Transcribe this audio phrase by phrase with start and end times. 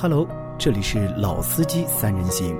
[0.00, 2.56] Hello，这里是老司机三人行，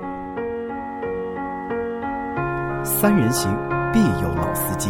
[2.83, 3.49] 三人行
[3.93, 4.89] 必有老司机。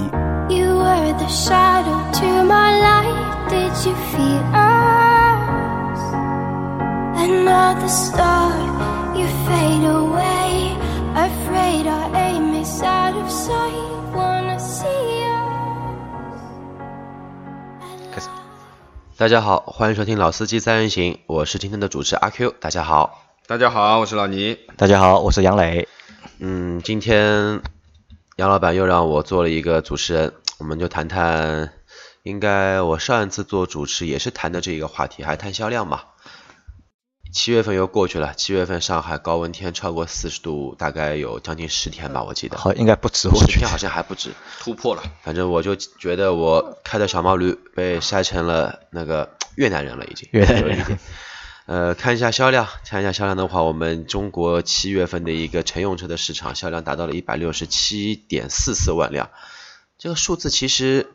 [0.49, 3.49] You were the shadow to my light.
[3.49, 6.01] Did you feel us?
[7.20, 8.52] Another star,
[9.13, 10.76] you fade away.
[11.13, 13.79] Afraid our aim is out of sight.
[19.20, 22.52] 大家好，欢迎收听《老司机三人行》，我是今天的主持阿 Q。
[22.52, 24.58] 大家好，大家好，我是老倪。
[24.78, 25.90] 大家好，我是杨磊。
[26.38, 27.62] 嗯，今天
[28.38, 31.73] 杨老板又让我做了一个主持人，我们就谈谈，
[32.23, 36.00] 应该我上一次做主持也是谈的这一个话题，还谈销量嘛。
[37.32, 42.58] 七月份又过去了，七月份上海高温天超过四十度，大概有将近十天吧，我记得。
[42.58, 44.32] 好，应该不止，十天好像还不止。
[44.60, 50.28] 突破了，反正我就觉得我开的小毛驴被晒成了那个越南人了，已经。
[50.32, 51.00] 越南人。
[51.68, 59.30] 呃，看一下销量，看一下销量的话，我们中国七月份的一个乘用车的市场销量达到了一百六十七点四四万辆，
[60.00, 61.12] 这个数字其实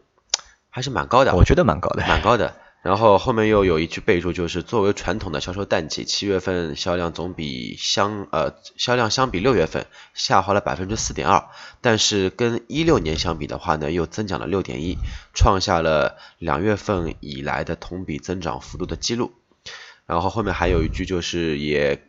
[0.70, 2.06] 还是蛮高的，我觉得蛮高的。
[2.06, 2.54] 蛮高的。
[2.84, 11.46] 然后后面又有一句备注，就是作为传统的销售淡季，七月份销量总比相呃销量相比六月份下滑了百分之四点二，
[11.80, 14.98] 但是跟一六年相比的话呢，又增长了六点一，
[15.32, 19.32] 创下了两月份以来的同比增长幅度的记录。
[20.04, 22.02] 然后后面还有一句就是也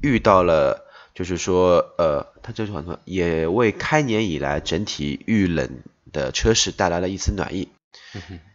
[0.00, 5.80] 遇到了，就是说呃，它这句话什么，也为开年以来整体遇冷
[6.12, 7.68] 的车市带来了一丝暖意。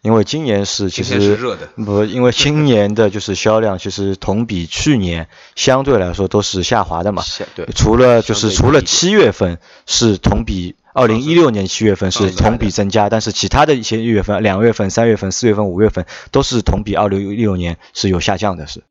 [0.02, 7.24] 因为今年是其实热的不，因为今年的就是 销量，其实同比去年相对来说都是下滑的嘛。
[7.56, 18.82] 对，除了就是除了低七月份是同比，二零一六年七月份是同比增加，但是其他的一些月份，两月份、三月份、四月份、五月份都是同比二零一六年是有下降的，是。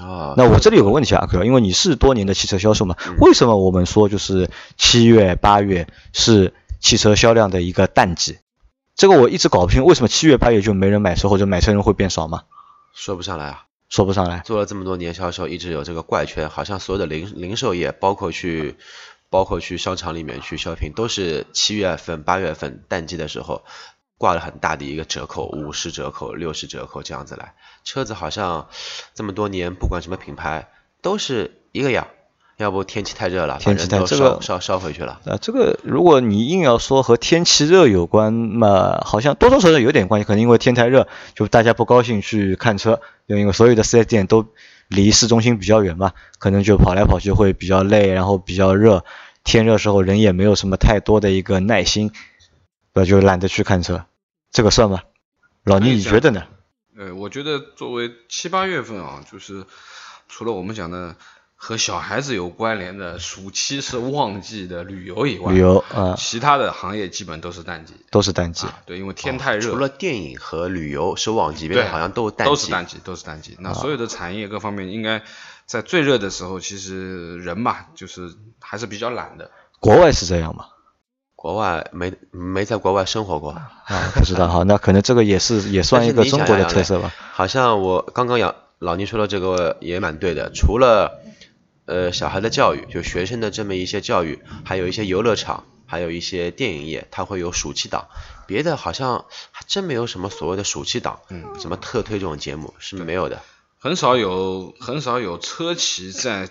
[0.00, 8.38] 哦，那我这里有个问题啊，哥，因为你是多年的汽车销售嘛，嗯为什么我们说就是七月、八月是汽车销量的一个淡季？
[9.00, 12.42] 这个我一直搞不清，为什么七月、八月就没人买车，或者买车人会变少吗？
[12.92, 13.64] 说不上来啊。
[13.88, 14.40] 说不上来。
[14.40, 18.76] 做了这么多年销售，一直有这个怪圈，好像所有的零零售业，包括去
[19.30, 23.64] 包括去商场里面去 shopping，都是七月份、八月份淡季的时候
[24.18, 27.54] 挂了很大的一个折扣，五十折扣、六十折扣这样子来。
[27.84, 28.68] 车子好像
[29.14, 30.68] 这么多年，不管什么品牌，
[31.00, 32.08] 都是一个样。
[32.64, 35.20] 要不天气太热了，天气太这个烧烧烧回去了。
[35.24, 44.46] 啊，这个如果你硬要说和天气热有关嘛，好像多多少少有点关系，可能因为天太热，就大家不高兴去看车，就因为所有的四 S 店都
[44.88, 49.04] 离市中心比较远嘛，可能就跑来跑去会比较累，然后比较热，
[49.44, 52.12] 天热时候人也没有什么太多的一个耐心，
[52.92, 54.04] 那就懒得去看车，
[54.50, 55.02] 这个算吗？
[55.64, 56.44] 老倪，你觉得呢？
[56.98, 59.64] 呃，我觉得作为七八月份啊，就是
[60.28, 61.16] 除了我们讲的
[61.62, 67.92] 和小孩子有关联的暑期是旺季的旅游以外，旅游啊、其他的行业基本都是淡季。
[68.10, 68.66] 都是淡季。
[68.66, 72.50] 啊，对，因为天太热，除了电影和旅游是旺季，别的，好像都淡季。
[72.50, 73.58] 都是淡季，都是淡季。
[73.60, 75.22] 那所有的产业各方面应该
[75.66, 79.50] 在最热的时候，其实人嘛，就是还是比较懒的。
[79.80, 80.64] 国外是这样吗？
[81.36, 83.50] 国外没没在国外生活过。
[83.50, 83.70] 啊，
[84.14, 87.12] 不知道哈，那可能这个也是也算一个中国的特色吧。
[87.32, 91.20] 好像我刚刚杨老倪说的这个也蛮对的，除了
[91.86, 98.08] 呃小孩的教育，就学生的这么一些教育，还有一些游乐场，还有一些电影业，它会有暑期档，
[98.46, 103.42] 别的好像还真没有什么所谓的暑期档，嗯，什么特推这种节目是没有的。
[103.78, 106.50] 很少有很少有车企在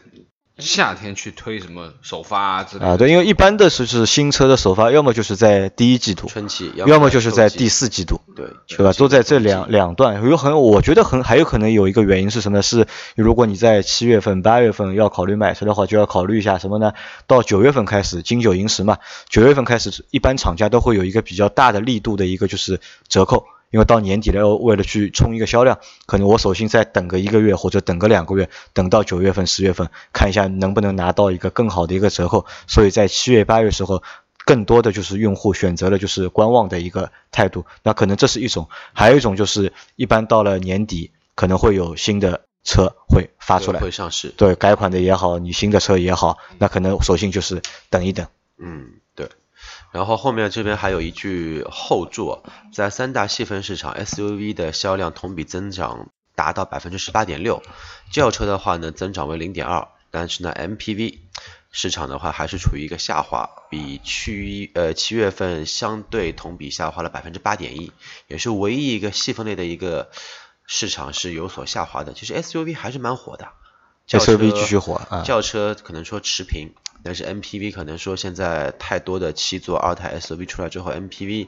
[0.60, 2.92] 夏天去推什么首发啊之类的。
[2.92, 8.94] 啊，对，因为一般的是是新车的首发，要么就是在第一季度，春季，要么就是在第四季度，对，对吧？
[8.94, 12.62] 都在这两两段，有很，我觉得很还有可能有一个原因是什么呢？
[12.62, 16.94] 是如果你在七月份、八月份要考虑买车的话，就要考虑一下什么呢？
[17.26, 18.98] 到九月份开始，金九银十嘛，
[19.30, 23.46] 九月份开始，一般厂家都会有一个比较大的力度的一个就是折扣。
[23.72, 32.46] 因为到年底了，要为了去冲一个销量，可能我索性再等个一个月或者等个两个月，等到九月份、十月份，看一下能不能拿到一个更好的一个折扣。
[32.68, 34.02] 所以在七月、八月时候，
[34.46, 37.66] 更多的就是用户选择了就是观望的一个态度。
[37.84, 44.34] 那可能这是一种，还有一种就是一般到了年底，可能会有新的车会发出来会，上市。
[44.36, 47.62] 对改款的也好，你新的车也好，那可能索性就是
[47.92, 48.26] 等一等。
[48.58, 49.09] 嗯，对。
[49.92, 52.44] 然后后面这边还有一句后注，
[52.74, 57.62] 在三大细分市场，SUV 的销量同比增长达到百分之十八点六，
[58.12, 61.18] 轿车的话呢增长为零点二，但是呢 MPV
[61.72, 67.92] 市场的话还是处于一个下滑，比去呃七月份相对同比下滑了百分之八点一，
[68.28, 70.10] 也是唯一一个细分类的一个
[70.66, 72.14] 市场是有所下滑的。
[72.14, 73.50] 其实 SUV 还是蛮火的，
[74.08, 76.74] 轿车 SUV 继续火啊轿车可能说持平，
[77.04, 81.48] 但是 MPV 可能说现在太多的七座二胎 SUV 出来之后，MPV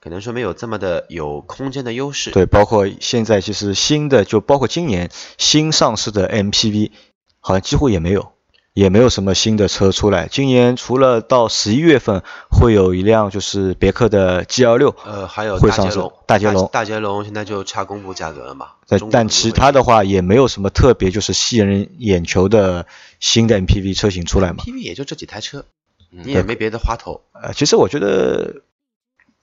[0.00, 2.30] 可能说没有这么的有空间的优势。
[2.30, 6.90] 对，包括现在其实新的，就包括今年新上市的 MPV，
[7.38, 8.32] 好像几乎也没有，
[8.72, 10.28] 也没有什么新的车出来。
[10.30, 18.68] 今年除了到十一月份会有一辆就是别克的 G L 六呃，还有会上手大捷龙，大捷龙现在就差公布价格了嘛？
[19.10, 22.86] 但其他的话也没有什么特别就是吸引人眼球的
[23.18, 24.64] 新的 MPV 车型出来嘛。
[24.64, 25.64] MPV 也就这几台车，
[26.12, 27.20] 嗯你也没别的花头。
[27.32, 28.62] 呃，其实我觉得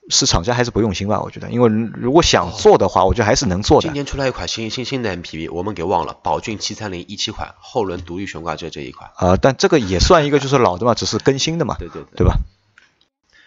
[0.09, 3.93] 是厂家还是不用心吧，我觉得，因为如果想做的话，我觉得还是能做的今。
[3.93, 9.11] 年出来一款新新新的 MPV，我们给忘了，宝骏七三零一七款后轮独立悬挂这这一款。
[9.15, 12.37] 啊、但这个也算一个就是老的嘛，只是更新的嘛，对对对，对吧？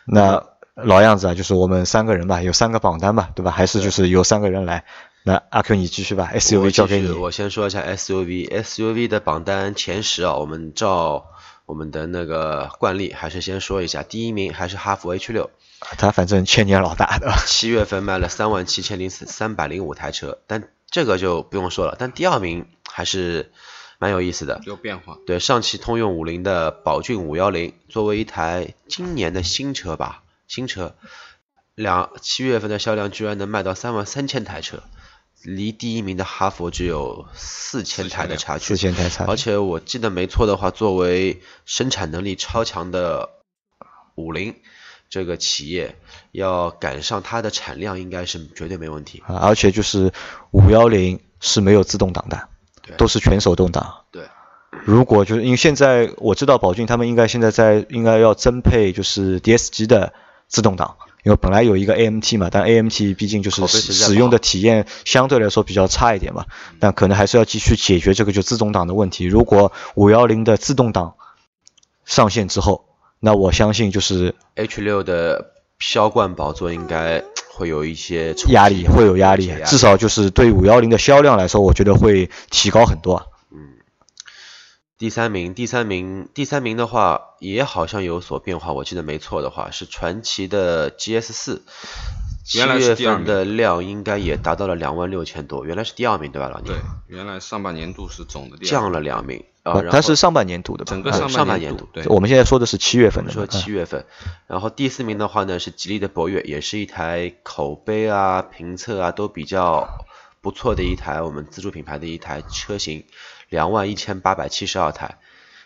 [0.07, 3.51] 那老样子啊，就是我们三个人吧，有三个榜单吧，对吧？
[3.51, 4.85] 还是就是由三个人来。
[5.23, 7.11] 那阿 Q 你继续吧，SUV 交给你。
[7.11, 11.27] 我先说一下 SUV，SUV 的榜单前十啊，我们照
[11.71, 15.51] 我们的那个惯例，还是先说一下，第一名还是哈弗 H 六，
[15.99, 21.95] 它反正千年老大的， 七月份卖了三万七千零三百零五台车，但这个就不用说了。
[21.97, 23.53] 但第二名还是
[24.01, 25.17] 蛮有意思的，有变化。
[25.29, 30.97] 对，上汽通用五菱的宝骏五幺零，作为一台今年的新车吧，新车，
[31.77, 34.83] 两七月份的销量居然能卖到三万三千台车，
[35.43, 38.65] 离第一名的哈佛只有四千台的差距。
[38.65, 39.31] 四千台差距。
[39.31, 43.29] 而且我记得没错的话，作为生产能力超强的
[44.15, 44.55] 五菱
[45.09, 45.97] 这个企业，
[46.33, 49.23] 要赶上它的产量，应该是绝对没问题。
[49.27, 50.13] 啊，而且就是
[50.51, 52.49] 五幺零是没有自动挡的，
[52.97, 54.05] 都是全手动挡。
[54.13, 54.25] 对，
[54.85, 60.13] 如果就是因为现在我知道宝骏他们应该现在在应该要增配就是 DSG 的
[60.49, 66.47] 自动挡，因为本来有一个 AMT 嘛，但 AMT 毕竟就是使用的体验相对来说比较差一点嘛，
[66.79, 69.25] 但可能还是要继续解决这个就自动挡的问题。
[69.25, 71.15] 如果五幺零的自动挡
[72.05, 72.85] 上线之后，
[73.21, 77.23] 那我相信就是 H 六的销冠宝座应该
[77.55, 83.27] 会有一些压力会有压力至少就是对五幺零的销量来说，我觉得会提高很多啊。
[85.01, 91.63] 第三名，第三名，第三名的话也好像有所变化，我记得没错的话是传奇的 GS 四，
[92.45, 96.77] 七月份的量应该也达到了两万六千多，原来是第二名对吧，老对？，
[97.07, 100.95] 原来上半年度是总的降了两名啊，呃然后它是上半年度的吧？
[100.95, 104.05] 呃整个上上半年度对，我们现在说的是七月份的，说七月份，
[104.49, 109.89] 然后第四名的话呢是吉利的博越，也是一台口碑啊、评测啊都比较
[110.43, 113.05] 不错的一台我们自主品牌的一台车型，
[113.49, 115.19] 两万一千八百七十二台，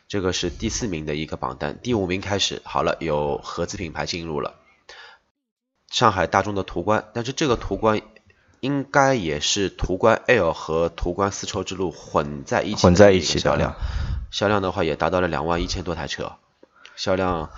[0.09, 1.79] 这个是第四名的一个榜单。
[1.81, 4.57] 第五名开始好了，有合资品牌进入了，
[5.91, 8.01] 上海大众的途观，但是这个途观
[8.59, 13.75] 应该也是途观 L 和途观丝绸之路混在一起的混在一起的销量，
[14.33, 16.33] 销量的话也达到了两万一千多台车，
[16.97, 17.51] 销量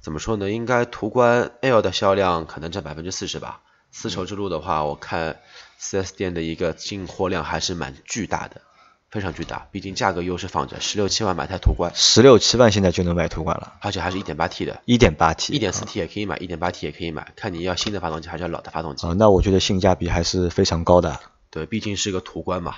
[0.00, 0.50] 怎么说呢？
[0.50, 3.60] 应该途观 L 的销量可能占百分之四十吧。
[3.96, 5.40] 丝绸之路的话，我看
[5.80, 8.60] 4S 店的一个进货量还是蛮巨大的，
[9.08, 9.68] 非常巨大。
[9.70, 19.06] 毕竟价格优势放着，十六七万买台途观，十六七万现在就能买途观了，而且还是一点八 T 的，一点八 T，一点四 T 也可以买，一点八 T 也可以买，看你要新的发动机还是要老的发动机。
[19.06, 21.20] 啊，那我觉得性价比还是非常高的。
[21.50, 22.74] 对，毕竟是个途观嘛。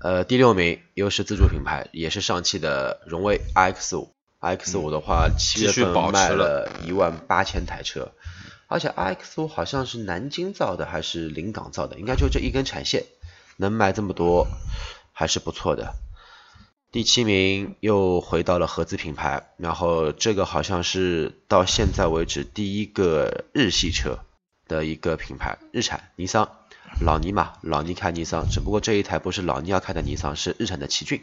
[0.00, 4.14] 呃，第六名又是自主品牌，也是上汽的荣威 iX 五。
[4.40, 8.12] iX 五的话，七月份卖了了一万八千台车，
[8.68, 13.04] 而且 iX 五好像是南京造的还是临港造的，应该就这一根产线，
[13.56, 14.46] 能卖这么多
[15.12, 15.94] 还是不错的。
[16.92, 24.20] 第七名又回到了合资品牌，然后这个好像是到现在为止第一个日系车
[24.66, 26.48] 的一个品牌，日产尼桑。
[27.00, 31.20] 老尼嘛，老尼开尼桑，只不过这一台不是老尼要开的尼桑，是日产的奇骏。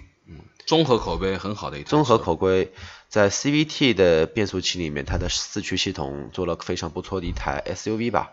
[0.66, 2.72] 综合口碑很好的一台综合口碑
[3.10, 8.32] 在 CVT 的变速器里面，它的四驱系统做了非常不错的一台 SUV 吧。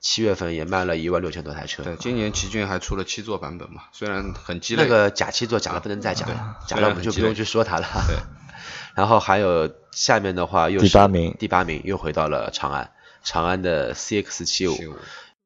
[0.00, 1.84] 七月份也卖了一万六千多台车。
[1.84, 7.86] 对，今年奇骏还出了七座版本嘛，虽然很鸡肋，那个假七座假的不能再假了，假了我们就不用去说它了。
[8.08, 8.16] 对。
[8.96, 12.90] 然后还有下面的话又是第八名第八名又回到了长安，
[13.22, 14.94] 长安的 CX 七五75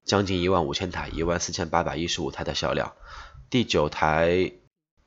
[0.07, 2.95] 将近一万五千台，一万四千八百一十五台的销量。
[3.51, 4.53] 第九台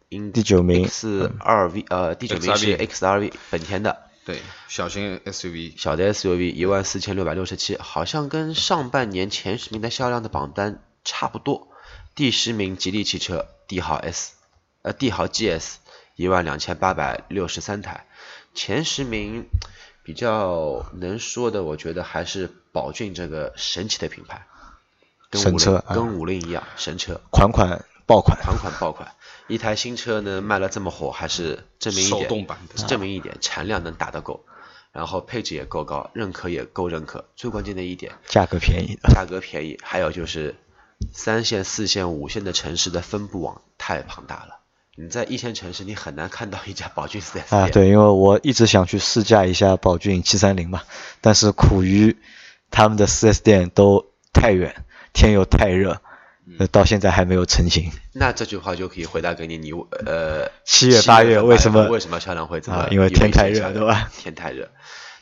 [0.09, 11.67] 应第九名 X 二 V 呃第九名是 XRV X 二 V 本田的对小型 SUV 小的 SUV 一万四千六百六十七，好像跟上半年前十名的销量的榜单差不多。
[12.15, 14.33] 第十名吉利汽车帝豪 S，
[14.81, 15.75] 呃帝豪 GS
[16.15, 18.05] 一万两千八百六十三台。
[18.53, 19.47] 前十名
[20.03, 24.45] 比较能说的，我觉得还是宝骏这个神奇的品牌，
[25.29, 27.21] 跟五菱神车啊跟五菱一样神车。
[27.31, 28.39] 款款爆款。
[28.41, 29.11] 款款爆款，
[29.47, 34.43] 一台新车能卖了这么火，还是证明一点，手动版的证明一点产量能打得够，
[34.91, 40.55] 然后配置也够高，认可也够认可，最关键的一点价格便宜，价格便宜，还有就是
[41.13, 44.57] 三线、四线、五线的城市的分布网太庞大了。
[44.95, 47.45] 你在一线城市，你很难看到一家宝骏 4S 店。
[47.49, 50.81] 啊，对，因为我一直想去试驾一下宝骏七三零嘛，
[51.21, 52.17] 但是苦于
[52.71, 56.01] 他们的 4S 店都太远，天又太热，
[56.57, 57.91] 呃，到现在还没有成型。
[58.13, 59.71] 那这句话就可以回答给你，你
[60.05, 62.77] 呃，七月八月为什么为什么销量会这么？
[62.79, 64.09] 啊因为天太热对吧？
[64.17, 64.71] 天太热。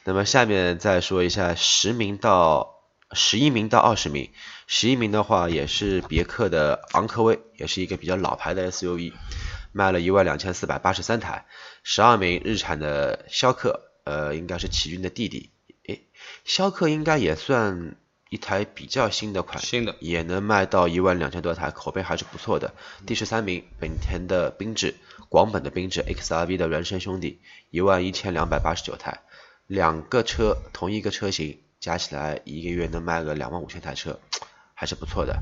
[0.05, 2.75] 那么下面再说一下十名到
[3.11, 4.29] 十一名到二十名，
[4.67, 9.11] 十一名的话也是别克的昂科威，也是一个比较老牌的 SUV，
[9.73, 11.45] 卖了一万两千四百八十三台。
[11.83, 15.51] 十二名日产的逍客，呃，应该是奇骏的弟弟，
[15.87, 16.07] 诶，
[16.45, 17.95] 逍客应该也算
[18.29, 19.95] 一台比较新的款，新的。
[19.99, 22.73] 也能卖到一万两千多台，口碑还是不错的。
[23.05, 24.95] 第十三名，本田的缤智，
[25.29, 29.21] 广本的缤智 XRV 的孪生兄弟，一万一千两百八十九台，
[29.65, 34.19] 两个车同一个车型加起来一个月能卖个两万五千台车，
[34.73, 35.39] 还是不错的。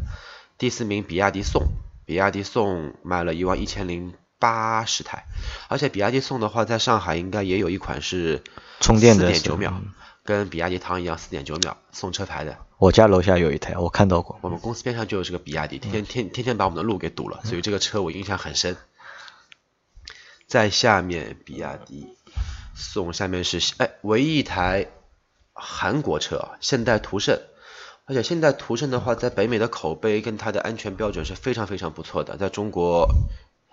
[0.58, 1.64] 第四名，比亚迪宋，
[2.06, 5.26] 比亚迪宋卖了一万一千零八十台，
[5.70, 8.44] 而且比亚迪宋的话，在上海应该也有一款是
[8.80, 9.82] 充电的四点九秒
[10.26, 12.58] 跟比亚迪唐一样四点九秒送车牌的。
[12.78, 14.38] 我家楼下有一台，我看到过。
[14.42, 18.76] 我们公司边上就有这个比亚迪，天天天天天把我们的路给堵了，所以这个车我印象很深。
[20.48, 22.18] 在下面，比亚迪
[22.76, 24.88] 送下面是哎，唯一一台
[25.54, 27.40] 韩国车啊，现代途胜。
[28.08, 33.08] 而且现代途胜的话，在北美的口碑跟它的安全标准是非常非常不错的，在中国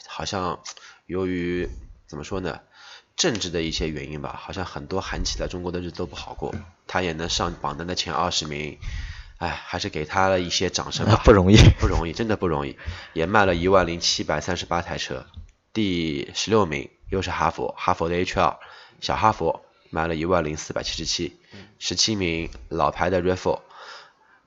[0.06, 0.60] 好像
[1.06, 1.68] 由于
[2.06, 2.60] 怎么说呢，
[3.16, 6.54] 政治的一些原因吧，好像很多韩企在中国的日子都不好过，
[6.86, 8.78] 他也能上榜单的前二十名，
[9.38, 11.56] 哎，还是给他了一些掌声吧，不容易。
[11.78, 12.76] 不容易，真的不容易，
[13.12, 15.26] 也卖了一万零七百三十八台车，
[15.72, 18.56] 第十六名又是哈佛，哈佛的 H2
[19.00, 21.36] 小哈佛卖了一万零四百七十七，
[21.78, 23.60] 十七名老牌的 RAV4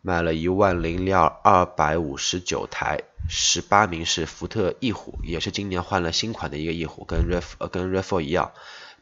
[0.01, 8.51] 卖了一万零两二百五十九台，十八名是福特翼虎，也是今年换了新款的一个翼虎，跟 RAV 呃跟 RAV4 一样，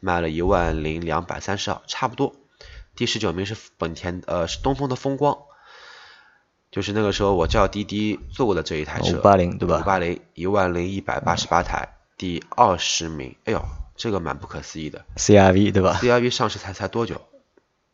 [0.00, 2.34] 卖了一万零两百三十二，差不多。
[2.96, 5.38] 第十九名是本田呃是东风的风光，
[6.70, 13.62] 就是那个时候我叫滴滴坐过的这一台车，五八零对吧五八零一万零一百八十八台，第二十名，哎呦，
[13.96, 17.20] 这个蛮不可思议的 CRV 对吧？，CRV 上市才才多久？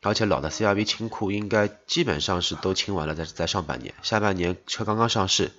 [0.03, 5.53] 而且老的 CRV 清库应该基本上是都清完了，在在上半年，下半年车刚刚上市，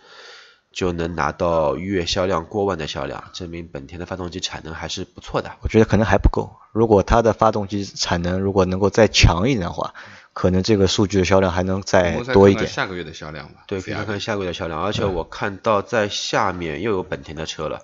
[0.71, 5.51] 就能拿到月销量过万的销量，证明本田的发动机产能还是不错的。
[5.61, 6.49] 我觉得可能还不够。
[6.71, 9.93] 如果它的发动机产能如果能够再强一点的话，
[10.33, 12.59] 可能这个数据的销量还能再多一点。
[12.59, 13.65] 看看下个月的销量吧。
[13.67, 17.81] 对，可以看看下个月的销量，而且我看到在下面又有本田的车了。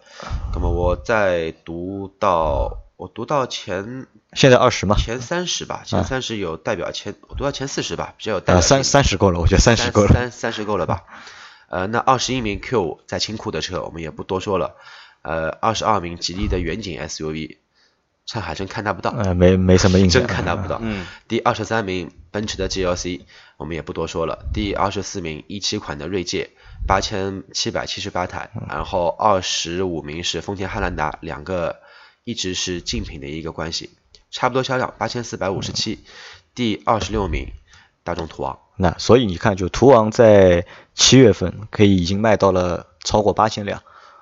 [0.54, 10.14] 那么我再读到，我读到前现在二十嘛，前三十吧，前三十有代表前，我读到前四十吧，比较有代啊，表啊三三十够了，我觉得三十够了。
[10.14, 11.04] 三三十够了吧？
[11.68, 14.76] 呃，那二十一名 Q 五在清库的车，我们也不多说了。
[15.22, 17.58] 呃，二十二名吉利的远景 SUV，
[18.26, 20.22] 上海真看它不到，呃，没没什么印象。
[20.22, 20.80] 真看它不到。
[20.82, 23.22] 嗯，第二十三名奔驰的 GLC，
[23.58, 24.46] 我们也不多说了。
[24.54, 26.52] 第二十四名一七款的锐界，
[26.88, 28.50] 八千七百七十八台。
[28.70, 31.82] 然后二十五名是丰田汉兰达，两个
[32.24, 33.90] 一直是竞品的一个关系，
[34.32, 36.00] 差不多销量八千四百五十七。
[36.56, 37.52] 第二十六名
[38.04, 43.82] 大众途昂，那所以你看，就途昂在七月份可以已经卖到了超过八千辆，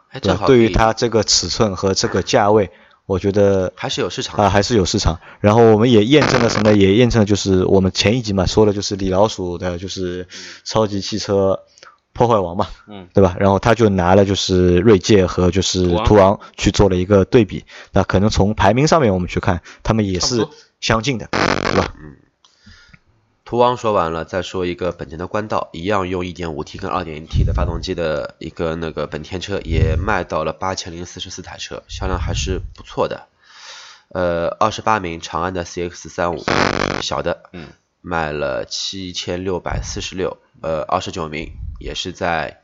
[0.10, 2.72] 哎，对于它这个尺寸和这个价位，
[3.06, 5.20] 我觉得还是有市场的啊，还是有市场。
[5.42, 6.74] 然后我们也验证了什么？
[6.74, 10.28] 也验证了就是我们前一集嘛说的就是李老鼠的，就是
[10.64, 11.60] 超级汽车
[12.14, 13.36] 破坏王嘛，嗯，对吧？
[13.40, 20.48] 然后他就拿了就是锐界和就是途昂去做了一个对比，那可能从排名上面我们去看，他们也是
[20.80, 21.94] 相近的，对吧？
[23.46, 33.28] 途昂说完了，再说一个本田的冠道，一样用 1.5T 跟 2.0T 的发动机的一个那个本田车，也卖到了八千零四十四台车，销量还是不错的。
[34.10, 36.44] 呃，二十八名长安的 CX 三五
[37.02, 37.68] 小的，嗯，
[38.02, 42.62] 卖了七千六百四十六，呃，二十九名也是在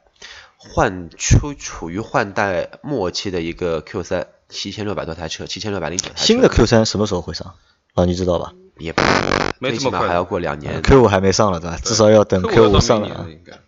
[0.58, 7.54] 换出处于换代末期的一个 Q 三，七千六百多台车，七千六百零九台车，新的 Q 三什么时候会上？
[7.94, 10.82] 啊，你知道吧也不最没这么快起码还要过两年。
[10.82, 11.78] ？Q 五还没上了，对吧？
[11.84, 13.26] 至少要等 Q 五上了啊。
[13.30, 13.60] 应该。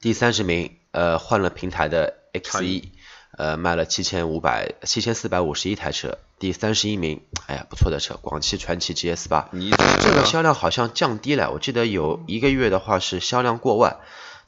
[0.00, 2.90] 第三十名，呃，换了平台的 X 一，
[3.38, 6.18] 呃，卖了七千五百七千四百五十一台车。
[6.40, 13.98] 第三十一名，哎呀，不错的车，广汽传祺 GS 八，你这个销量好像降低了，我记得有一个月的话是销量过万，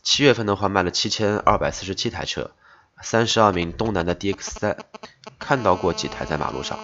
[0.02, 2.50] 七月份的话卖了七千二百四十七台车，
[3.00, 4.76] 三十二名东南的 DX 三，
[5.38, 6.80] 看到过几台在马路上？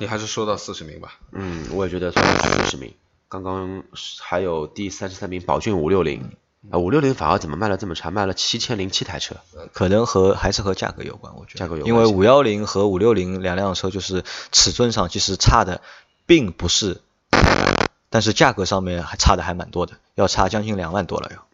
[0.00, 1.12] 你还是说到四十名吧。
[1.30, 2.94] 嗯，我也觉得算是四十名。
[3.28, 3.84] 刚刚
[4.20, 6.36] 还有第三十三名宝骏五六零，
[6.70, 8.10] 啊，五六零反而怎么卖了这么差？
[8.10, 9.36] 卖了七千零七台车。
[9.74, 11.58] 可能和还是和价格有关，我觉得。
[11.58, 15.82] 价格有关因为五幺零和五六零两辆车就是尺寸上其实差的
[16.24, 17.02] 并不是，
[18.08, 21.46] 但是价格上面还差的还蛮多的，要差将近两万多了要。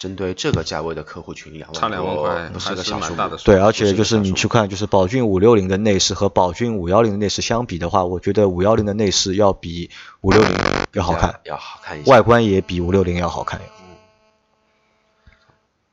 [0.00, 3.36] 针对这个价位的客户群，两万差两万多块不是个小数大的。
[3.36, 9.90] 数对，而且就是你去看，就是宝骏五六零的内饰和宝骏五幺零的内饰相比的话，我觉得五幺零的内饰要比
[10.22, 10.50] 五六零
[10.94, 12.10] 要好看，要好看一些。
[12.10, 13.60] 外观也比五六零要好看。
[13.60, 13.66] 嗯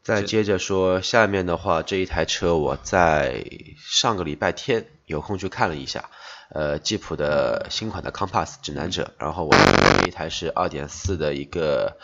[0.07, 3.43] 再接着说，下面的话，这一台车我在
[3.75, 6.09] 上个礼拜天有空去看了一下，
[6.49, 11.97] 呃，吉普的新款的 Compass 指南者，然后我这一台是二点四的一个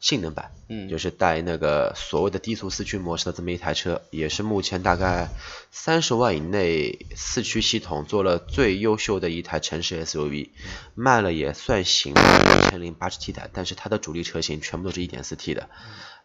[0.00, 0.88] 性能版，嗯。
[0.88, 5.28] 就是带那个所谓的低速四驱模式的这么一台车，也是目前大概
[5.70, 10.50] 三十万以内四驱系统做了最优秀的一台城市 SUV，
[10.94, 15.68] 卖了也算行，一千零八十七台，但是它的主力车型全部都是一点四 T 的，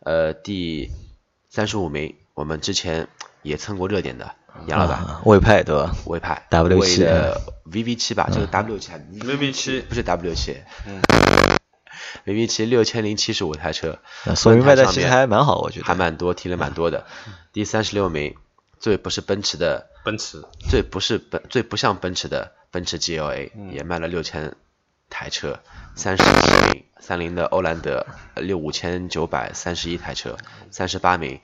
[0.02, 0.92] 呃，第
[1.50, 3.08] 三十五名，我们之前
[3.42, 4.36] 也蹭过热点的
[4.68, 5.96] 杨老板，啊，魏派对吧？
[6.06, 6.48] 魏派。
[6.50, 9.82] W7 魏的 VV 七吧，这个 W 七 VV 七。
[9.82, 10.58] 不是 W 七
[12.26, 15.86] ，VV 七六千零七十五台车，那说明卖的其实还蛮好，我觉得。
[15.86, 17.06] 还蛮多，提了蛮多的。
[17.52, 18.36] 第三十六名，
[18.80, 24.56] 最不是奔驰的，奔驰最不是奔最不像奔驰的奔驰 GLA，、也嗯卖了六千
[25.10, 25.60] 台车。
[25.96, 30.38] 三十七名，三菱的欧蓝德呃六五千九百三十一台车。
[30.72, 31.40] 三十八名，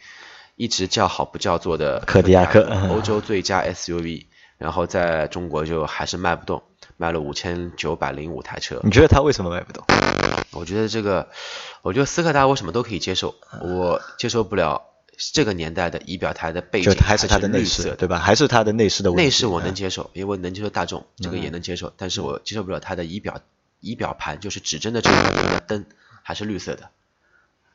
[0.55, 4.25] 一直叫好不叫座的柯迪亚克欧洲最佳 SUV，
[4.57, 6.63] 然后在中国就还是卖不动，
[6.97, 8.79] 卖了五千九百零五台车。
[8.83, 9.85] 你觉得它为什么卖不动？
[10.51, 11.29] 我觉得这个，
[11.81, 14.83] 我觉得斯柯达我什么都可以接受，我接受不了
[15.33, 18.19] 这个年代的仪表台的背景还是它的内饰，对吧？
[18.19, 19.23] 还是它的内饰的问题。
[19.23, 23.41] 内饰我能嗯接受，因为能接受大众，这个也能接受，但是我接受不了它的仪表
[23.79, 25.85] 仪表盘，就是指针的这个的灯
[26.23, 26.89] 还是绿色的。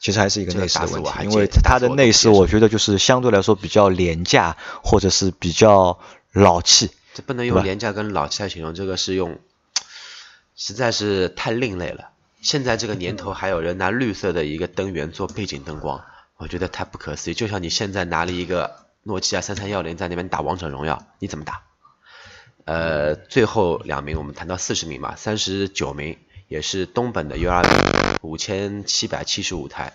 [0.00, 5.98] 其实还是一个这个内饰的问题因为它的内饰我觉得就是相对来说比较廉价，或者是比较
[6.32, 6.90] 老气。
[7.14, 9.38] 这不能用廉价跟老气来形容，这个是用，
[10.56, 12.10] 实在是太另类了。
[12.44, 16.04] 现在这个年头还有人拿绿色的一个灯源做背景灯光，
[16.36, 17.34] 我觉得太不可思议。
[17.34, 21.62] 就像你现在拿了一个诺基亚三三幺零在那边打王者荣耀，你怎么打？
[22.66, 27.64] 呃，最后两名我们谈到四十名嘛，三十九名也是东本的 U 二
[28.20, 29.94] 五千七百七十五台，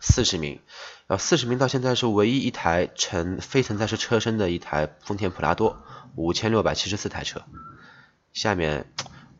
[0.00, 0.60] 四十名，
[1.06, 5.80] 然后，四十名到现在是唯一一台承非承载式车身的一台丰田普拉多，
[6.16, 7.42] 五千六百七十四台车。
[8.32, 8.92] 下面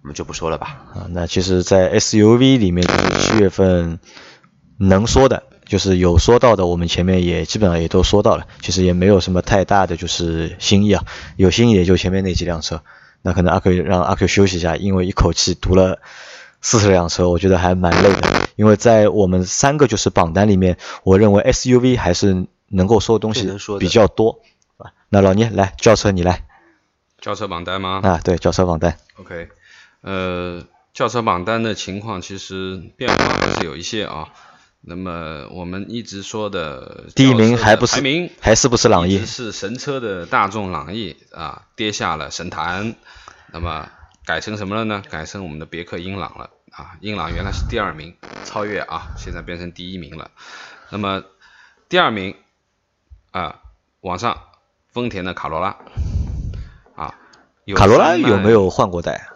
[0.05, 3.99] 我们就不说了吧，啊，那其实，在 SUV 里面，就是七月份
[4.77, 11.05] 能说的，就是有说到的，我们前面也基本上也都说到了，其实也没有什么太大的就是新意啊，
[11.37, 12.83] 有新意也就前面那几辆车。
[13.23, 16.03] 那可能阿 Q 让阿 Q 休息一下，因为一口气读了
[16.61, 18.51] 四十辆车，我觉得还蛮累的。
[18.57, 24.40] 因为在我们三个就是榜单里面，我认为 SUV 还是能够说的东西比较多，
[24.77, 24.93] 啊。
[25.09, 26.45] 那老聂来轿车，你来
[27.23, 28.01] 轿车榜单吗？
[28.03, 29.49] 啊，对轿车榜单，OK，
[30.05, 30.62] 呃，
[30.93, 34.29] 轿车榜单的情况其实变化还是有一些啊。
[34.83, 42.95] 那么我们一直说的第一名还不是排名还是不是朗逸是神车的大众朗逸啊，跌下了神坛，
[43.51, 43.88] 那么
[44.27, 45.03] 改成什么了呢？
[45.09, 48.14] 改成我们的别克英朗了啊，英朗原来是第二名，
[48.45, 50.31] 超越啊，现在变成第一名了。
[50.90, 51.25] 那么
[51.88, 52.37] 第二名
[53.31, 53.61] 啊，
[54.03, 54.38] 往上
[54.93, 55.79] 丰田的卡罗拉
[56.95, 57.14] 啊，
[57.64, 59.33] 有卡罗拉有没有换过代啊？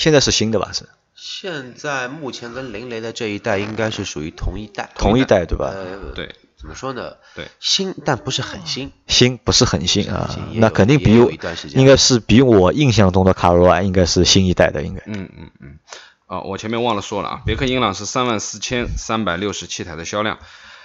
[0.00, 0.70] 现在是新的吧？
[0.72, 0.88] 是？
[1.14, 5.66] 现在目前跟林雷的这一代应该是属于同一代，同一代对吧？
[5.66, 7.16] 呃，对，怎么说呢？
[7.34, 15.02] 对，新但不是很新，新不是很新啊那肯定比我应该是比我印象中的卡罗拉应该是新一代的，应该。
[15.04, 15.78] 嗯嗯嗯，
[16.26, 20.38] 啊，我前面忘了说了啊，别克英朗是三万四千三百六十七台的销量，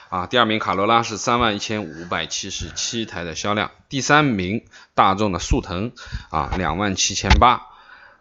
[0.09, 5.93] 啊，第二名卡罗拉是三万一千五百七十七台的销量，第三名大众的速腾
[6.29, 7.61] 啊两万七千八，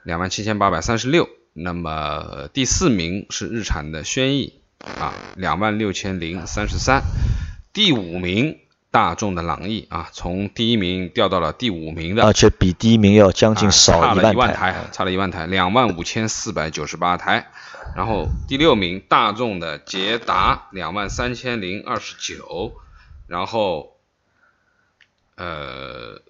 [0.04, 7.02] 两万七千八百三十六，那么第四名是日产的轩逸啊两万六千零三十三，
[7.72, 8.58] 第五名
[8.90, 17.50] 大众的朗逸啊从第一名掉到了第五名的而且比第一名要将近啊少差了一万台，差了一万台，两万五千四百九十八台。
[17.96, 22.72] 然后第六名大众的捷达两万三千零二十九，
[23.26, 23.96] 然后
[25.36, 26.20] 呃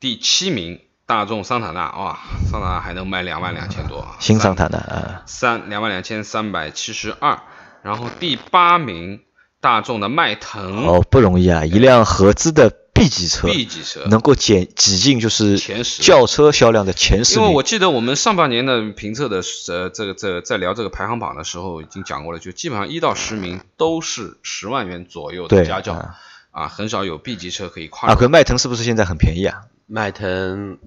[0.00, 0.80] 第七名
[1.12, 2.18] 大众桑塔纳，哇，
[2.50, 7.38] 桑塔纳还能卖两万两千多啊，新桑塔纳啊，三两万两千三百七十二，
[7.82, 9.20] 然后第八名
[9.60, 10.86] 大众的迈腾。
[10.86, 16.02] 哦，不容易啊，一辆合资的 B 级车 B 级车，能够挤挤进就是前十。
[16.02, 17.44] 轿车销量的前十名。
[17.44, 26.14] 因为我记得我们上半年的评测的呃这个这个在聊这个排行榜的时候已经讲过了，就基本上一到十名都是十万元左右的对家轿啊。
[26.52, 29.60] 啊，很少有 B 级车可以跨啊，可迈腾是不是现在很便宜啊？
[29.86, 30.78] 迈腾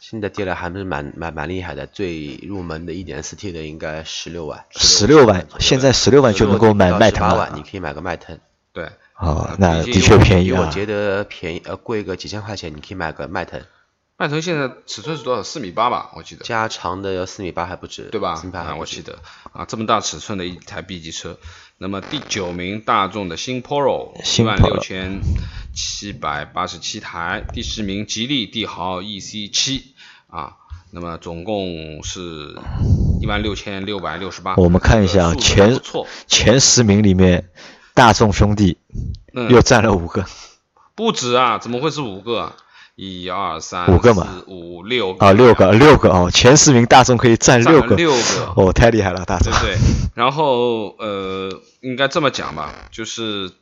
[0.00, 7.62] 现在跌了还是蛮蛮蛮厉害的，最入门的一点四 T 的应该十六万，十六万，现在十六万就能够买迈腾了万，你。
[7.68, 8.38] 可以买个迈腾，
[8.72, 10.62] 对，哦，那的确便宜啊。
[10.62, 13.60] 我觉得便宜呃贵个几千块钱，你可以买个迈腾，
[14.20, 15.44] 迈腾现在尺寸是多少？
[15.44, 16.44] 四米八吧，我记得。
[16.44, 18.52] 加长的要四米八还不止，对吧四米？
[18.52, 19.20] 八啊，我记得
[19.52, 21.38] 啊，这么大尺寸的一台 B 级车。
[21.76, 25.20] 那么第九名，大众的新 Polo，一新万六千
[25.72, 27.44] 七百八十七台。
[27.52, 29.94] 第十名，吉利帝豪 EC 七
[30.26, 30.56] 啊，
[30.90, 32.56] 那么总共是
[33.20, 34.56] 一万六千六百六十八。
[34.56, 35.80] 我们看一下前，
[36.26, 37.50] 前十名里面，
[37.94, 38.78] 大众兄弟
[39.32, 40.24] 嗯又占了五个
[40.96, 42.56] 不止啊，怎么会是五个啊？
[43.00, 48.52] 一二三五个嘛四五六个啊，六个六个哦，前十名大众可以占占六个，六个。
[48.56, 49.76] 哦，太厉害了，大众对。
[49.76, 49.78] 对？
[50.16, 53.52] 然后呃，应该这么讲吧，就是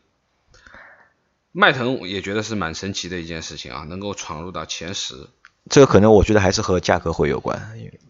[1.52, 5.28] 迈腾也觉得是蛮神奇的一件事情啊，能够闯入到前十。
[5.68, 8.00] 这个可能我觉得还是和价格会有关，因为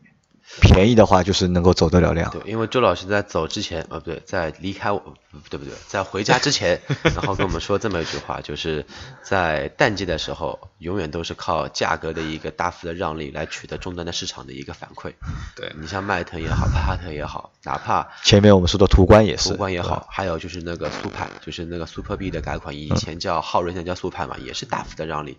[0.60, 2.30] 便宜的话就是能够走得了量。
[2.30, 8.86] 对，因为周老师在走之前，呃，不对，在离开我，不对不对，在回家之前， 然后跟我们说这么一句话，就是
[9.22, 15.12] 在淡季的时候，永远都是靠价格的一个大幅的让利来取得终端的市场的一个反馈。
[15.54, 25.38] 对你像迈腾也好，帕萨特也好，哪怕前面我们说的途观也是，途观也好，还有就是那个速派，就是那个 Super B 的改款，以前叫昊锐，现在叫速派嘛，也是大幅的让利。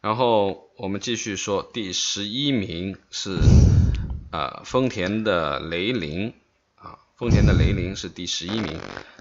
[0.00, 3.36] 然后我们继续说，第十一名是
[4.32, 6.32] 呃丰田的雷凌
[6.76, 8.78] 啊，丰田的雷凌是第十一名，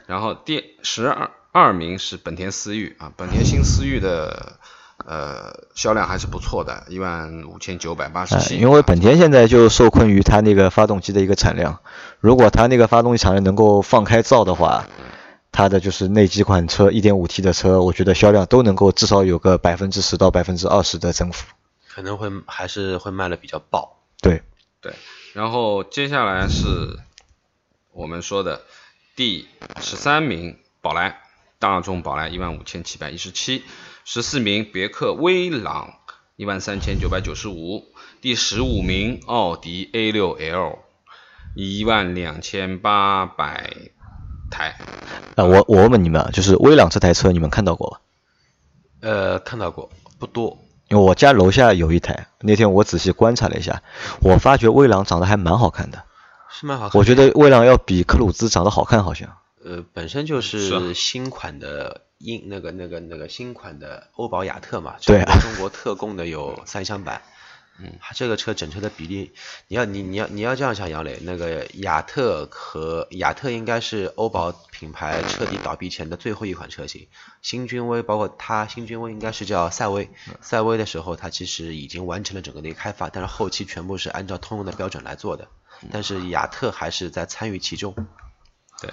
[0.08, 4.58] 然后第十二二名是本田思域啊，本田新思域的
[5.06, 8.56] 呃销量还是不错的，一万五千九百八十，七。
[8.56, 11.80] 因为本田现在就受困于它那个发动机的一个产量，
[12.22, 14.86] 如果它那个发动机产量能够放开造的话，
[15.51, 21.47] 它的就是那几款车 1.5T 的车，我觉得销量都能够至少有个百分之十到百分之二十的增幅。
[21.88, 23.99] 可能会还是会卖的比较爆。
[24.21, 24.43] 对，
[24.79, 24.93] 对，
[25.33, 26.99] 然后接下来是
[27.91, 28.62] 我们说的
[29.15, 29.47] 第
[29.81, 31.19] 十三名，宝来，
[31.57, 33.63] 大众宝来一万五千七百一十七，
[34.05, 35.95] 十四名别克威朗
[36.38, 37.85] 一万三千九百九十五，
[38.21, 40.79] 第十五名奥迪 A 六 L
[41.55, 43.73] 一万两千八百
[44.49, 44.75] 台，
[45.35, 47.97] 啊，我我问问你们啊，就是威朗这台车你们看到过吗？
[49.01, 50.57] 呃，看到过，不多。
[50.89, 53.83] 因为我家楼下有一台，那天我仔细观察了一下，
[54.21, 56.03] 我发觉威朗长得还蛮好看的。
[56.49, 56.99] 是蛮好看的。
[56.99, 59.29] 我觉得威朗要比克鲁兹长得好看，好像。
[59.63, 67.21] 呃，本身就是新款的英那个那个那个新款的欧宝雅特嘛，对啊中国特供的有三厢版。
[67.82, 69.32] 嗯，它这个车整车的比例，
[69.68, 77.08] 你要你你要你要这样想，杨磊，那个雅特和雅特应该是欧宝品牌彻底倒闭前的最后一款车型。
[77.42, 80.10] 新君威包括它，新君威应该是叫赛威，
[80.42, 85.48] 赛威的时候它其实已经完成了整个的一个开发，但是后期全部是按照通用的标准来做的。
[85.92, 87.96] 但是雅特还是在参与其中。
[88.82, 88.92] 对，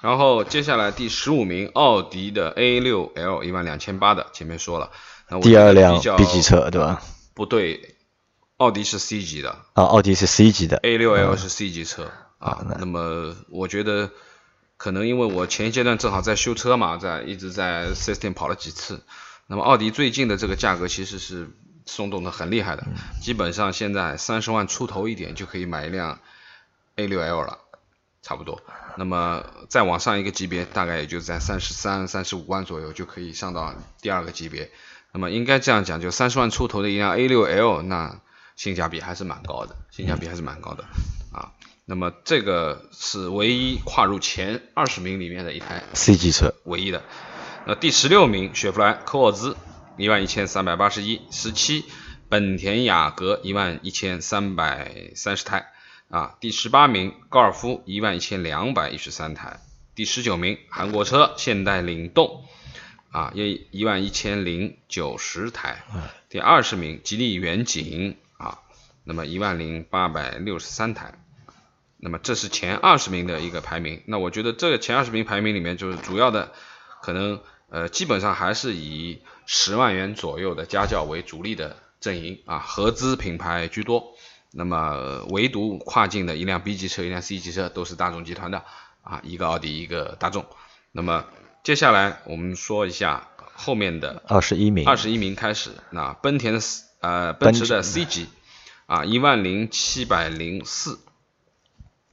[0.00, 4.90] 然后接下来第十五名，奥迪的 A 六 L 一万两千八的，前面说了，
[5.28, 7.02] 那我第二辆 B 级车，对吧？
[7.34, 7.96] 不对，
[8.62, 10.76] 奥迪是 C 级的啊，奥迪是 C 级的。
[10.84, 12.76] ，A 六 L 是 C 级车啊啊那。
[12.78, 14.12] 那么我觉得
[14.76, 19.02] 可能因为我前一阶段正好在修车嘛，在一直在 4S 店跑了几次。
[19.48, 21.50] 那么奥迪最近的这个价格其实是
[21.86, 22.84] 松动的很厉害的，
[23.20, 26.20] 基本上现在三十万出头一点就可以买一辆
[26.94, 27.58] A 六 L 了，
[28.22, 28.62] 差不多。
[28.96, 34.70] 那么再往上一个级别，大概也就在三十三、三十五万左右就可以上到第二个级别。
[35.12, 38.20] 那么应该这样讲，就三十万出头的一辆 A 六 L，那
[38.62, 40.84] 性价比还是蛮高的，性价比还是蛮高的
[41.32, 41.50] 啊。
[41.84, 47.02] 那么这个是唯一跨入前二十名里面的一台 C 级车，唯一的。
[47.66, 49.56] 那第十六名，雪佛兰科沃兹
[49.96, 51.84] 一万一千三百八十一，十七，
[52.28, 55.66] 本田雅阁一万一千三百三十台，
[56.08, 59.58] 啊，第十八名，高尔夫一万一千两百一十三台，
[59.96, 62.44] 第十九名，韩国车现代领动，
[63.10, 65.82] 啊，也一万一千零九十台，
[66.28, 68.21] 第二十名，吉利远景，啊，
[69.04, 71.14] 那么一万零八百六十三台。
[71.96, 74.02] 那么这是前二十名的一个排名。
[74.06, 76.52] 那我觉得这个前二十名排名里面，就是主要的
[77.00, 84.14] 可能呃基本上还是以十万元左右的家轿为主力的阵营啊，合资品牌居多。
[84.54, 88.64] 那么唯独跨境的一辆 B 级车、一辆 C 级车都是大众集团的
[89.02, 90.44] 啊，一个奥迪，一个大众。
[90.90, 91.24] 那么
[91.62, 96.60] 接下来我们说一下后面的二十一名，二十一名开始，那奔田的
[97.00, 98.26] 呃奔驰的 C 级
[98.86, 101.00] 啊一万零七百零四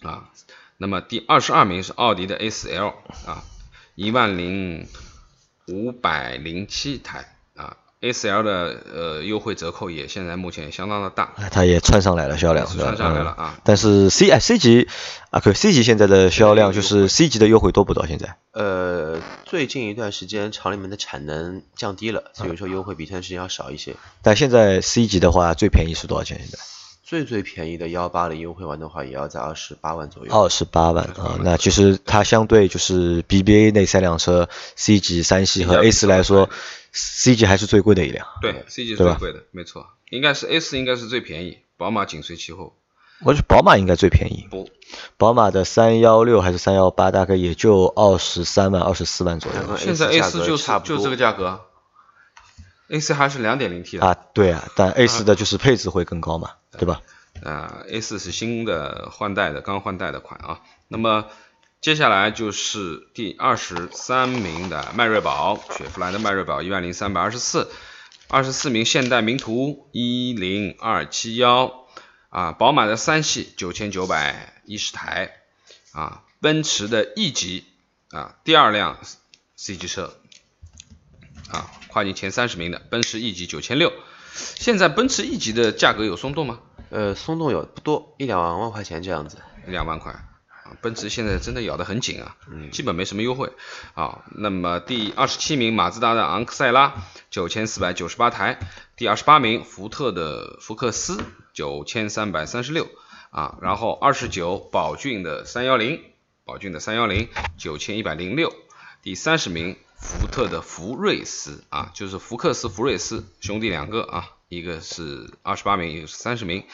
[0.02, 0.32] 啊，
[0.78, 2.90] 那么第二十二名是奥迪的 A 四 L
[3.26, 3.44] 啊
[3.96, 4.88] 一万零
[5.68, 7.36] 五百零七台。
[8.02, 13.60] A 四 L 的呃优惠折扣也现在目前也相当的大，它也窜上来了销量，窜上来了啊。
[13.66, 14.88] 但是 C 哎 C 级
[15.32, 18.08] 啊，可 C 级现在的销量就是 C 级的优惠多不多？
[18.08, 18.38] 现在？
[18.54, 23.96] 呃，最近一段时间厂里面的产能降低了，所以说优惠比前段时间要少一些。
[24.22, 26.38] 但现在 C 级的话，最便宜是多少钱？
[26.40, 26.58] 现在？
[27.10, 30.32] 最最便宜的幺八零优惠完的话，也要在二十八万左右。
[30.32, 36.52] 二十八万啊，那其实它相对就是 BBA 那三辆车，C 级、三系和 A 四来说
[36.92, 38.28] ，C 级还是最贵的一辆。
[38.44, 39.88] 对，C 级是最贵的，没错。
[40.12, 42.76] 应该是 A 四应该是最便宜，宝马紧随其后。
[43.26, 44.48] 我觉得宝马应该最便宜。
[44.52, 44.70] 不，
[45.18, 49.78] 宝马的三幺六还是三幺八，大概也就二十三万、二十四万左右。
[49.78, 51.62] 现在 A 四就是就这个价格。
[52.90, 57.02] A 四还是两点零 T 的啊，对啊，但 A 四的就是配置会更高嘛，对吧？
[57.44, 60.62] 啊，A 四是新的换代的，刚换代的款啊。
[60.88, 61.28] 那么
[61.82, 67.72] 接下来就是第二十三名的迈锐宝，雪佛兰的迈锐宝一万零三百二十四，
[68.28, 71.88] 二十四名现代名图一零二七幺，
[72.30, 75.32] 啊，宝马的三系九千九百一十台，
[75.94, 77.64] 啊，奔驰的 E 级
[78.12, 79.00] 啊，第二辆
[79.56, 80.20] C 级车，
[81.50, 83.94] 啊，跨进前三十名的奔驰 E 级九千六。
[84.34, 86.60] 现在奔驰 E 级的价格有松动吗？
[86.90, 89.38] 呃，松动有不多，一两万块钱这样子。
[89.68, 92.36] 一两万块啊，奔驰现在真的咬得很紧啊，
[92.72, 93.52] 基本没什么优惠
[93.94, 94.24] 啊。
[94.36, 98.60] 那么第二十七名，马自达的昂克赛拉九千四百九十八台，
[98.96, 101.22] 第二十八名，福特的福克斯
[101.54, 102.88] 九千三百三十六
[103.30, 106.02] 啊，然后二十九，宝骏的三幺零，
[106.44, 108.52] 宝骏的三幺零九千一百零六，
[109.04, 114.32] 第三十名，福特的福瑞斯啊，就是福克斯、福瑞斯兄弟两个啊。
[114.48, 116.66] 一个是二十八名，一个是三十名，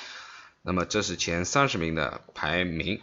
[0.62, 3.02] 那么这是前三十名的排名。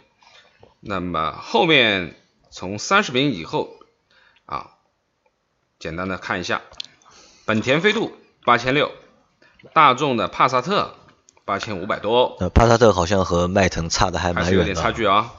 [0.79, 2.15] 那么后面
[2.49, 3.75] 从三十名以后
[4.47, 4.71] 啊，
[5.77, 6.61] 简单的看一下，
[7.45, 8.13] 本田飞度
[8.45, 8.91] 八千六，
[9.73, 10.95] 大众的帕萨特
[11.45, 12.35] 八千五百多。
[12.39, 15.33] 呃，帕萨特好像和迈腾差的还蛮远的，有点差距啊。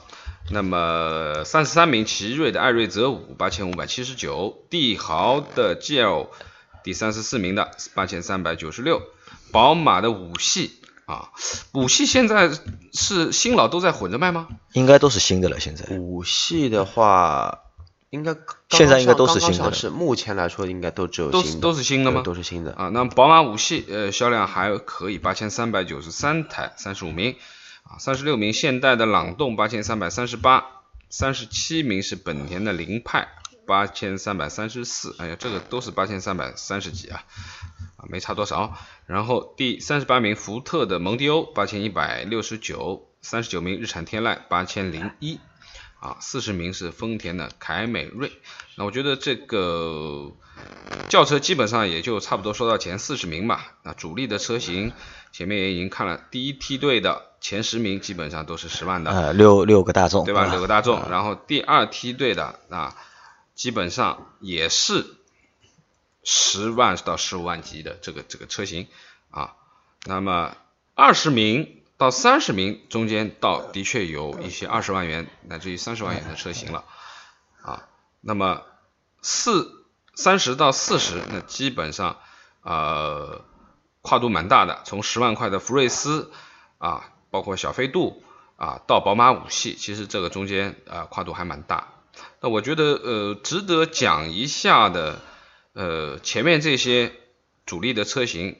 [0.51, 6.27] 那么三十三名，奇瑞的艾瑞泽五八千五百七十九，帝豪的 GL
[6.83, 9.01] 第三十四名的八千三百九十六。
[9.51, 11.29] 宝马的五系啊，
[11.73, 12.51] 五系现在
[12.93, 14.47] 是新老都在混着卖吗？
[14.73, 15.59] 应该都是新的了。
[15.59, 17.59] 现在五系的话，
[18.09, 18.35] 应该
[18.69, 19.73] 现在应该都是新的。
[19.73, 22.21] 是目前来说，应该都只有都是都是新的吗？
[22.21, 22.89] 都是新的啊。
[22.89, 27.35] 那宝马五系呃销量还可以，八千三百九十三台，三十五名
[27.85, 28.51] 啊，三十六名。
[28.51, 30.65] 现代的朗动八千三百三十八，
[31.09, 33.27] 三十七名是本田的凌派
[33.65, 35.15] 八千三百三十四。
[35.19, 37.23] 哎呀，这个都是八千三百三十几啊。
[37.97, 45.39] 啊没差多少，然后第三十八名福特的蒙迪欧八千一百六十九，三十九名日产天籁八千零一，
[45.99, 48.31] 啊，四十名是丰田的凯美瑞。
[48.75, 50.33] 那我觉得这个
[51.09, 53.75] 轿车基本上也就差不多说到前四十名吧。
[53.83, 54.91] 那主力的车型
[55.35, 60.45] 前面也已经看了，第一梯队的前十名基本上都是十万的，呃，六六个大众，对吧？
[60.45, 62.95] 六个大众，然后第二梯队的啊，
[63.53, 65.05] 基本上也是。
[66.27, 68.87] 十万到十五万级的这个这个车型
[69.29, 69.53] 啊，
[70.05, 70.57] 那么
[70.95, 76.83] 二十名到三十名中间，倒的确有一些二十万元乃至于三十万元的车型了
[77.61, 77.87] 啊。
[78.21, 78.63] 那么
[79.21, 82.17] 四三十到四十，那基本上
[82.63, 83.45] 呃
[84.05, 86.31] 跨度蛮大的，从十万块的福睿斯
[86.77, 88.23] 啊，包括小飞度
[88.55, 91.87] 啊，到宝马五系，其实这个中间啊跨度还蛮大。
[92.39, 95.19] 那我觉得呃值得讲一下的。
[95.77, 97.11] 呃，前面这些
[97.65, 98.55] 主力的车型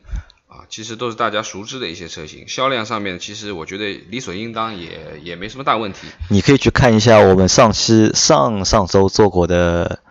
[0.50, 6.10] 啊，其实都是大家熟知的一些车型，销量上面其实我觉得理所应当，也也没什么大问题。
[6.30, 10.04] 你可以去看一下我们上期上上周做过的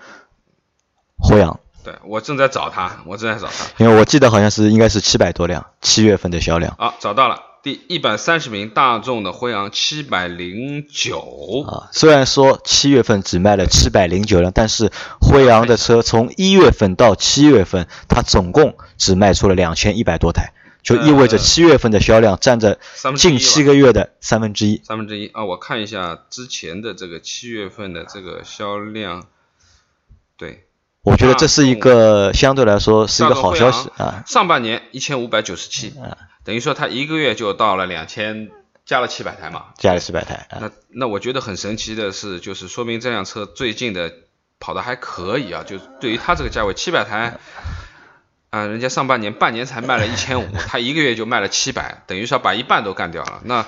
[1.18, 1.60] 辉昂。
[1.84, 6.74] 对我正在找它，我正在找它，因为我记得好像是应该是七百多辆，七月份的销量。
[6.78, 7.42] 啊，找到了。
[7.62, 11.88] 第一百三十名，大众的辉昂七百零九啊。
[11.92, 22.78] 虽然说七月份只卖了七百零九辆，但是辉昂的车从一月份到七月份，它总共只卖出了两千一百多台，就意味着七月份的销量占着
[23.16, 24.82] 近七个月的三分之一。
[24.84, 25.46] 三分之一啊！
[25.46, 29.26] 我看一下之前的这个七月份的这个销量，
[30.36, 30.66] 对，
[31.04, 34.24] 我觉得这是一个相对来说是一个好消息啊。
[34.26, 35.94] 上半年一千五百九十七。
[36.44, 38.50] 等于说它一个月就到了两千
[38.84, 40.46] 加了七百台嘛，加了七百台。
[40.60, 44.12] 那那我觉得很神奇的是，就是说明这辆车最近的
[44.60, 47.38] 跑的还可以啊，就对于它这个价位七百台，
[48.50, 53.40] 啊，人家上半年半年才卖了一千五， 他一个月就卖了七百，等于说把一半都干掉了。
[53.44, 53.66] 那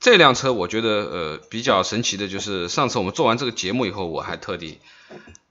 [0.00, 4.80] 这辆车我觉得呃比较神奇的就是上次我们做完这个节目以后，我还特地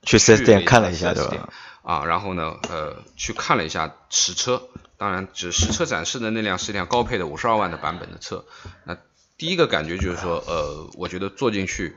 [0.08, 1.50] 去 4S 店看了一下，对吧？
[1.82, 4.62] 啊，然后呢，呃，去看了一下实车，
[4.96, 8.46] 当然，只实车展示的那辆是一辆高配的五十二万的版本的车。
[8.84, 8.96] 那
[9.36, 11.94] 第一个感觉就是说，呃，我觉得坐进去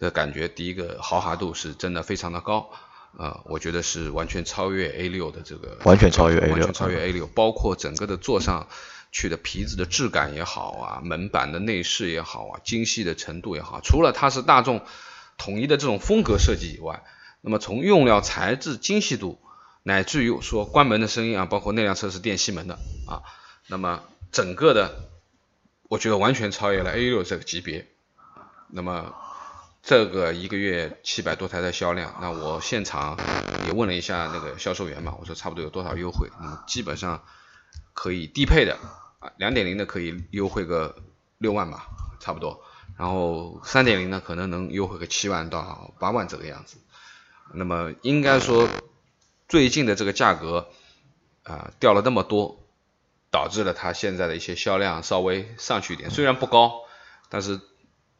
[0.00, 2.70] 的感觉，第一个豪华度是真的非常的高，
[3.16, 8.66] 呃，我觉得是完全超越 A 六的这个，完全超越 A 六完全超越 A 六，包括整个的坐上
[9.12, 14.82] 去的皮子的质感也好啊，门板的内饰也好啊，精细的程度也好，除了它是大众
[15.38, 17.04] 统一的这种风格设计以外，
[17.46, 19.38] 那么从用料材质精细度，
[19.82, 23.20] 乃至于说关门的声音啊，包括那辆车是电吸门的啊，
[23.68, 24.02] 那么
[24.32, 25.10] 整个的，
[25.90, 27.86] 我觉得完全超越了 A 六这个级别。
[28.68, 29.14] 那么
[29.82, 33.18] 这个一个月七百多台的销量，那我现场
[33.66, 36.30] 也问了一下那个销售员嘛，我说差不多有多少优惠？
[36.40, 37.22] 那么基本上
[37.92, 38.78] 可以低配的
[39.20, 40.96] 啊，两点零的可以优惠个
[41.36, 41.88] 六万吧，
[42.20, 42.62] 差不多。
[42.96, 46.78] 然后三点零呢，可能能优惠个七万到八万这个样子。
[47.54, 48.68] 那么应该说，
[49.48, 50.68] 最近的这个价格
[51.42, 52.58] 啊、掉了那么多，
[53.30, 56.82] 导致了它现在的一些销量稍微上去一点，虽然不高，
[57.28, 57.60] 但是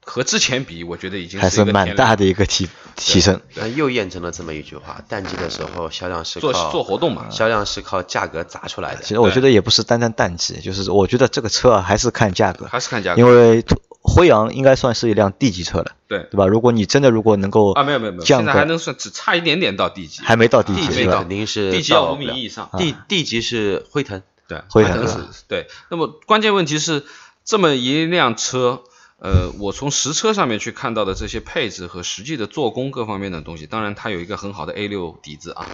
[0.04, 3.40] 和之前比，我觉得已经还是蛮大的一个提提升。
[3.54, 9.02] 那又验证了这么一句话：淡季的时候销量是做靠做活动嘛销量是靠价格砸出来的。
[9.02, 13.20] 其实我觉得也不是单单淡季，就是我觉得这个车啊还是看价格，还是看价格。
[13.20, 13.64] 因为
[14.06, 16.46] 辉昂应该算是一辆 D 级车了，对对吧？
[16.46, 21.28] 如果你真的如果能够啊，没有没有没有，现在还能算只差一点点到 D 级，还没到 D 级地级肯？
[21.30, 22.68] 定是 D 级要五米一以上。
[22.76, 25.14] D D 级是辉腾，对，辉腾是
[25.48, 25.68] 对。
[25.88, 27.04] 那么关键问题是，
[27.46, 28.82] 这么一辆车，
[29.24, 35.66] 呃，我从实车上面去看到的这些配置和实际的做工各方面的东西，当然它有一个很好的 A 六底子啊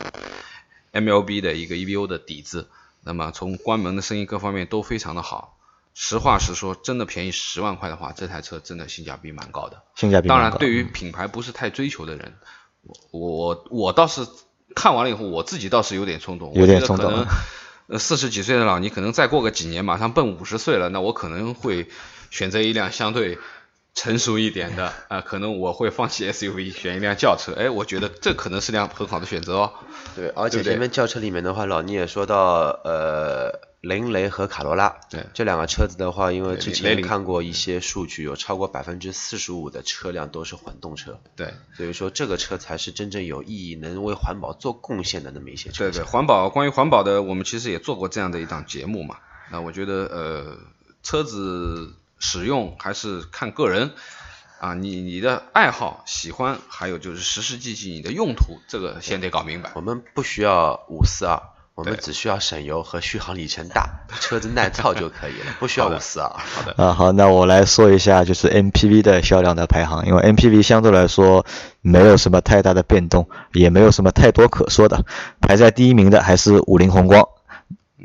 [0.92, 2.68] ，MLB 的一个 EVO 的底子，
[3.02, 5.58] 那么从关门的声音各方面都非常的好。
[5.94, 9.82] 实话实说，真的便宜十万块的话，这台车真的性价比蛮高的。
[9.96, 10.28] 性价比。
[10.28, 12.34] 当然，对于品牌不是太追求的人，
[13.10, 14.28] 我我我倒是
[14.76, 17.34] 看完了以后，我自己倒是有点冲动，有点我觉得可能冲动
[17.90, 21.88] 呃四十几岁的老倪，可能再过个几年，马上奔五十岁了，那我可能会
[22.30, 23.36] 选择一辆相对
[23.94, 27.52] 成熟一点的啊、可能我会放弃 SUV，选一辆轿车。
[27.52, 29.72] 哎，我觉得这可能是辆很好的选择哦。
[30.14, 35.26] 对，而且前面轿车里面的话，老倪也说到，呃，雷雷和卡罗拉，对。
[35.32, 41.54] 这两个车子的话，因为之前看过一些数据，有超过百分之四十五的车辆都是混动车，对。
[41.76, 49.16] 所以说这个车才是真正有意义、能为环保做贡献的那么一些车对对，环保关于环保的，我们其实也做过这样的一档节目嘛。
[49.50, 50.58] 那我觉得呃，
[51.02, 53.92] 车子使用还是看个人。
[54.60, 59.72] 啊，你你的爱好、喜欢，还有就是实实际际你的用途，这个先得搞明白。
[59.74, 61.40] 我们不需要五四二，
[61.80, 63.88] 我们只需要省油和续航里程大，
[64.20, 66.28] 车子耐操就可以了，不需要五四二。
[66.28, 71.46] 好的，啊，好，那我来说一下就是 MPV 的销量的排行，因为 MPV 相对来说
[71.80, 75.06] 没有什么太大的变动，也没有什么太多可说的。
[75.40, 77.26] 排在第一名的还是五菱宏光，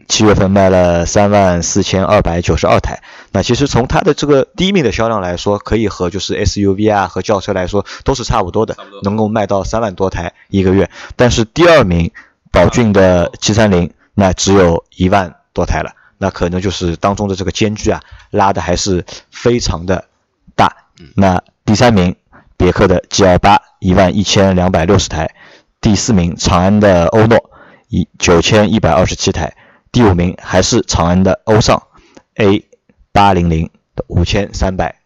[0.07, 3.03] 七月份卖了三万四千二百九十二台。
[3.33, 10.89] 那其实从它的这个第一名的销量来说，可以和就是 SUV 啊和轿车来说都是差不多的能够卖到三万多台一个月。
[11.17, 12.13] 但是第二名
[12.55, 15.91] 宝骏的七三零，那只有一万多台了。
[16.17, 20.05] 那可能就是当中的这个间距啊，拉的还是非常的
[20.55, 20.87] 大。
[21.17, 22.15] 那第三名，
[22.55, 25.35] 别克的 G L 八一万一千两百六十台，
[25.81, 27.51] 第四名长安的欧诺
[27.89, 29.57] 一九千一百二十七台，
[29.91, 31.83] 第五名还是长安的欧尚
[32.35, 32.69] A
[33.11, 35.01] 八零零的五千三百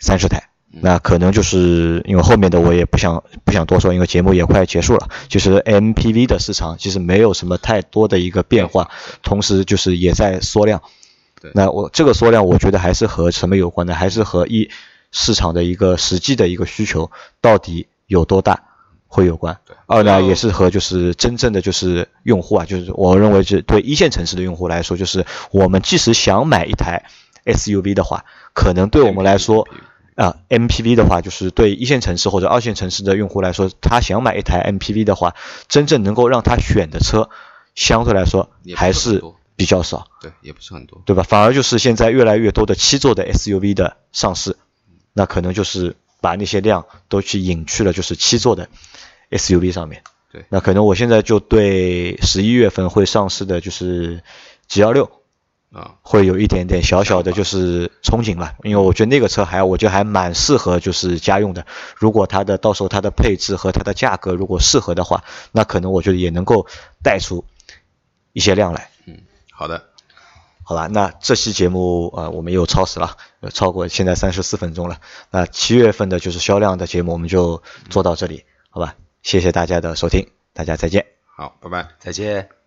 [0.00, 0.47] 三十台。
[0.82, 5.08] 那可能就是因为后面的我也不想不想多说，因为节目也快结束了。
[5.28, 8.90] 就是 MPV 的市场其实没有什么太多的一个变化，
[9.22, 10.82] 同时就是也在缩量。
[11.40, 13.94] 对那我这个缩量，我觉得还是和什么有关呢？
[13.94, 14.70] 还是和一
[15.12, 18.62] 市场的一个实际的一个需求到底有多大
[19.06, 19.58] 会有关。
[19.86, 27.04] 二呢，也是和就是真正的就是用户啊，就是我认为是对一线城市的用户来说，就是我们即使想买一台
[27.44, 29.66] SUV 的话，可能对我们来说。
[30.18, 35.36] 啊，MPV 的话，就是对一线城市或者二线城市的用户来说，他想买一台 MPV 的话，
[35.68, 37.30] 真正能够让他选的车，
[37.76, 39.22] 相对来说还是
[39.54, 41.00] 比较少，对，也不是很多。
[41.06, 41.22] 对吧？
[41.22, 44.56] 反而就是现在越来越多的七座的 SUV 的上市，
[45.12, 48.68] 那可能就是把那些量都去引去了，就是七座的
[49.30, 50.02] SUV 上面。
[50.32, 54.22] 对那可能我现在就对十一月份会上市的就是
[54.66, 55.17] G 幺六
[55.72, 61.66] 啊，会有一点点小小的就是憧憬吧，因为我觉得那个车还我觉得还蛮适合就是家用的。
[61.96, 66.66] 如果它的到时候它的配置和它的价格如果适合的话，那可能我觉得也能够
[67.02, 67.44] 带出
[68.32, 68.90] 一些量来。
[69.06, 69.18] 嗯
[69.52, 69.84] 好的，
[70.62, 75.00] 好吧，那这期节目呃我们又超时了，呃超过现在三十四分钟了。
[75.30, 78.94] 那七月份的就是销量的节目我们就做到这里，好吧？
[79.22, 81.04] 谢谢大家的收听，大家再见。
[81.36, 81.88] 好，拜拜。
[81.98, 82.57] 再见。